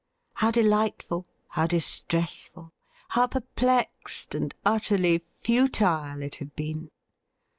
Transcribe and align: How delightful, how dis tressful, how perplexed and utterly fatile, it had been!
How 0.33 0.49
delightful, 0.49 1.27
how 1.49 1.67
dis 1.67 2.01
tressful, 2.09 2.71
how 3.09 3.27
perplexed 3.27 4.33
and 4.33 4.51
utterly 4.65 5.19
fatile, 5.19 6.23
it 6.23 6.37
had 6.37 6.55
been! 6.55 6.89